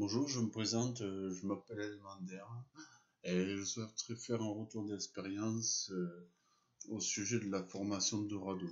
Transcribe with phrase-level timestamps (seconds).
[0.00, 2.42] Bonjour, je me présente, euh, je m'appelle Elmander
[3.22, 6.26] et je souhaiterais faire un retour d'expérience euh,
[6.88, 8.66] au sujet de la formation de Rado.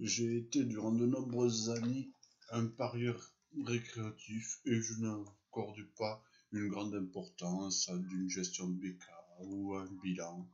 [0.00, 2.08] J'ai été durant de nombreuses années
[2.48, 9.04] un parieur récréatif et je n'accorde pas une grande importance à une gestion de BK
[9.40, 10.48] ou un bilan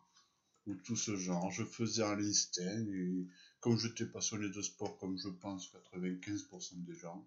[0.67, 1.53] ou tout ce genre.
[1.53, 3.29] Je faisais à l'instinct et
[3.61, 7.25] comme j'étais passionné de sport, comme je pense 95% des gens,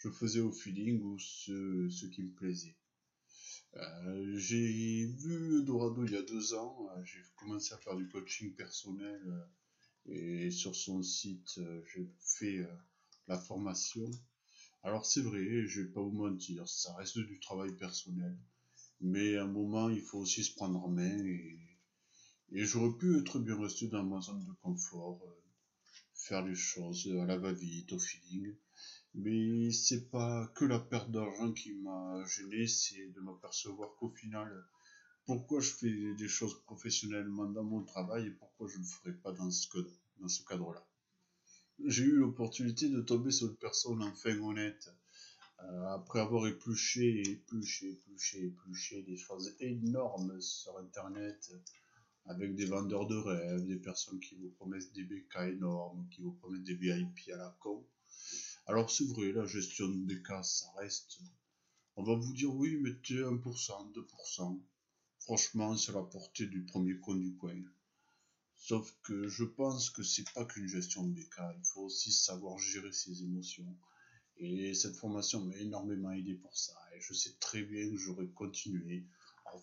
[0.00, 2.76] je faisais au feeling ou ce, ce qui me plaisait.
[3.76, 8.08] Euh, j'ai vu Dorado il y a deux ans, euh, j'ai commencé à faire du
[8.08, 9.22] coaching personnel
[10.08, 12.66] euh, et sur son site j'ai fait
[13.28, 14.10] la formation.
[14.82, 18.36] Alors c'est vrai, je vais pas vous mentir, ça reste du travail personnel,
[19.00, 21.58] mais à un moment il faut aussi se prendre en main et
[22.52, 25.22] et j'aurais pu être bien resté dans ma zone de confort,
[26.14, 28.56] faire les choses à la va-vite, au feeling.
[29.14, 34.64] Mais c'est pas que la perte d'argent qui m'a gêné, c'est de m'apercevoir qu'au final,
[35.26, 39.12] pourquoi je fais des choses professionnellement dans mon travail et pourquoi je ne le ferais
[39.14, 39.68] pas dans ce,
[40.18, 40.84] dans ce cadre-là.
[41.84, 44.90] J'ai eu l'opportunité de tomber sur une personne enfin honnête,
[45.62, 51.52] euh, après avoir épluché, épluché, épluché, épluché des choses énormes sur Internet,
[52.26, 56.32] avec des vendeurs de rêves, des personnes qui vous promettent des BK énormes, qui vous
[56.32, 57.84] promettent des VIP à la con.
[58.70, 61.18] Alors c'est vrai, la gestion de BK, ça reste...
[61.96, 64.60] On va vous dire oui, mettez 1%, 2%.
[65.18, 67.64] Franchement, c'est la portée du premier con du coin.
[68.54, 72.58] Sauf que je pense que c'est pas qu'une gestion de BK, il faut aussi savoir
[72.58, 73.76] gérer ses émotions.
[74.36, 76.78] Et cette formation m'a énormément aidé pour ça.
[76.94, 79.04] Et je sais très bien que j'aurais continué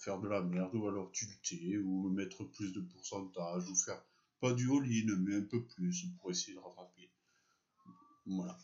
[0.02, 4.03] faire de la merde ou alors tilter ou mettre plus de pourcentage ou faire
[4.41, 7.09] pas du all-in mais un peu plus pour essayer de rattraper.
[8.25, 8.59] Voilà.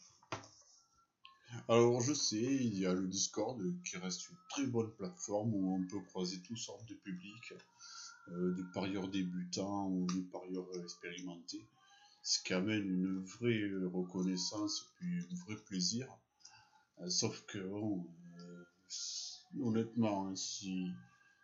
[1.70, 5.76] Alors je sais, il y a le Discord qui reste une très bonne plateforme où
[5.76, 7.54] on peut croiser toutes sortes de publics,
[8.28, 11.66] euh, des parieurs débutants ou des parieurs expérimentés,
[12.22, 16.14] ce qui amène une vraie reconnaissance et puis un vrai plaisir.
[17.00, 18.06] Euh, sauf que bon,
[18.40, 18.66] euh,
[19.62, 20.92] honnêtement, hein, si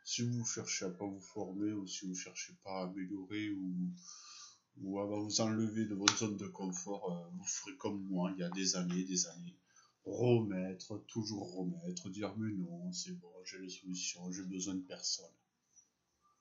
[0.03, 3.73] si vous cherchez à pas vous former ou si vous cherchez pas à améliorer ou,
[4.81, 8.41] ou à vous enlever de votre zone de confort, euh, vous ferez comme moi il
[8.41, 9.55] y a des années, des années.
[10.11, 15.31] Remettre, toujours remettre, dire mais non, c'est bon, j'ai les solutions, j'ai besoin de personne.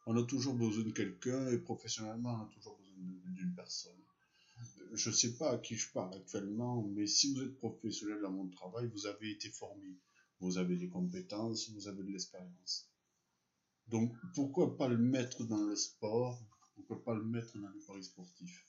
[0.06, 2.96] On a toujours besoin de quelqu'un et professionnellement on a toujours besoin
[3.26, 4.00] d'une personne.
[4.94, 8.48] Je sais pas à qui je parle actuellement, mais si vous êtes professionnel dans mon
[8.48, 9.98] travail, vous avez été formé.
[10.40, 12.88] Vous avez des compétences, vous avez de l'expérience.
[13.88, 16.42] Donc, pourquoi pas le mettre dans le sport?
[16.74, 18.64] Pourquoi pas le mettre dans les paris sportifs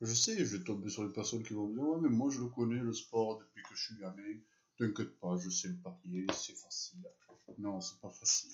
[0.00, 2.30] Je sais, je vais tomber sur les personnes qui vont me dire Ouais, mais moi
[2.30, 4.38] je le connais, le sport, depuis que je suis gamin.
[4.76, 7.04] T'inquiète pas, je sais le parier, c'est facile.
[7.58, 8.52] Non, c'est pas facile.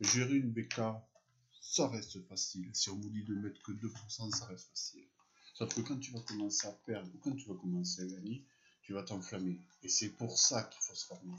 [0.00, 0.80] Gérer une BK,
[1.60, 2.70] ça reste facile.
[2.72, 5.06] Si on vous dit de mettre que 2%, ça reste facile.
[5.54, 8.42] Sauf que quand tu vas commencer à perdre ou quand tu vas commencer à gagner,
[8.82, 9.60] tu vas t'enflammer.
[9.82, 11.36] Et c'est pour ça qu'il faut se former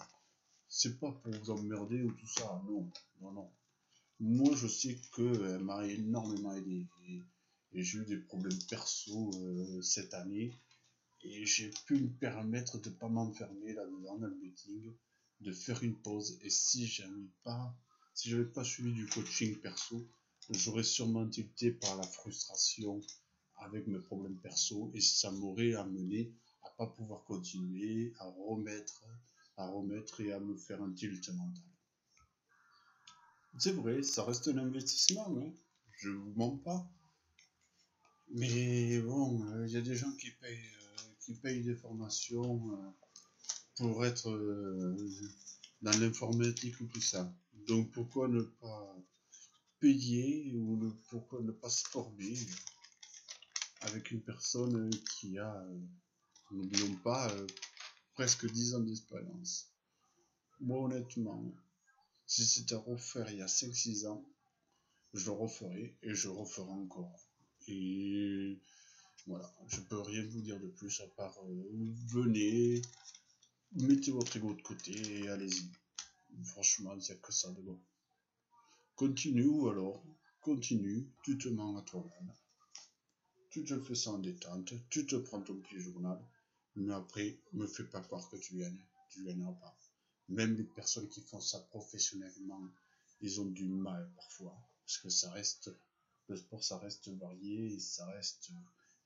[0.74, 2.90] c'est pas pour vous emmerder ou tout ça, non,
[3.22, 3.52] non, non.
[4.22, 6.88] Moi, je sais qu'elle m'a énormément aidé.
[7.74, 10.52] J'ai eu des problèmes perso euh, cette année.
[11.24, 14.94] Et j'ai pu me permettre de pas m'enfermer là-dedans dans le meeting,
[15.42, 16.40] de faire une pause.
[16.42, 17.76] Et si j'avais pas,
[18.14, 20.08] si j'avais pas suivi du coaching perso,
[20.50, 23.02] j'aurais sûrement tilté par la frustration
[23.58, 26.34] avec mes problèmes perso et ça m'aurait amené
[26.64, 29.04] à pas pouvoir continuer, à remettre
[29.58, 31.64] à remettre et à me faire un tilt mental.
[33.60, 35.54] C'est vrai, ça reste un investissement, hein.
[35.92, 36.90] je vous mens pas.
[38.34, 42.72] Mais bon, il euh, y a des gens qui payent, euh, qui payent des formations
[42.72, 42.92] euh,
[43.76, 44.30] pour être
[45.82, 47.34] dans l'informatique ou tout ça.
[47.68, 48.96] Donc pourquoi ne pas
[49.80, 52.38] payer ou pourquoi ne pas se former
[53.82, 55.66] avec une personne qui a,
[56.52, 57.30] n'oublions pas,
[58.14, 59.74] presque 10 ans d'expérience?
[60.62, 61.54] Moi, honnêtement,
[62.26, 64.24] si c'était à refaire il y a 5-6 ans,
[65.14, 67.31] je le referai et je le referai encore.
[67.68, 68.58] Et
[69.28, 72.82] voilà, je peux rien vous dire de plus à part euh, venez,
[73.74, 75.70] mettez votre ego de côté et allez-y.
[76.44, 77.80] Franchement, il n'y a que ça de bon.
[78.96, 80.04] Continue ou alors,
[80.42, 82.34] continue, tu te mens à toi-même.
[83.50, 86.20] Tu te fais ça en détente, tu te prends ton petit journal,
[86.76, 88.86] mais après, me fais pas croire que tu gagnes.
[89.10, 89.78] Tu gagneras pas.
[90.30, 92.62] Même les personnes qui font ça professionnellement,
[93.20, 94.58] ils ont du mal parfois.
[94.86, 95.70] Parce que ça reste,
[96.32, 98.52] le sport, ça reste varié et ça reste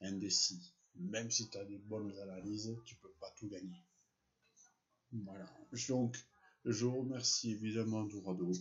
[0.02, 0.74] indécis.
[0.96, 3.84] Même si tu as des bonnes analyses, tu peux pas tout gagner.
[5.12, 5.52] Voilà.
[5.90, 6.18] Donc,
[6.64, 8.52] je remercie évidemment Dorado.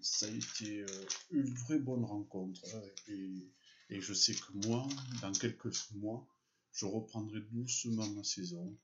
[0.00, 2.62] Ça a été euh, une vraie bonne rencontre.
[3.08, 3.48] Et,
[3.90, 4.88] et, je sais que moi,
[5.22, 6.26] dans quelques mois,
[6.72, 8.76] je reprendrai doucement ma saison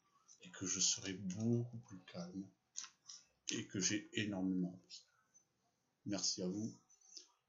[0.42, 2.46] et que je serai beaucoup plus calme
[3.50, 5.04] et que j'ai énormément appris.
[6.06, 6.72] Merci à vous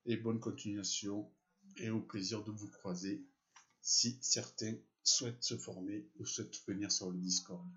[0.05, 1.31] et bonne continuation
[1.77, 3.23] et au plaisir de vous croiser
[3.81, 7.68] si certains souhaitent se former ou souhaitent venir sur le Discord.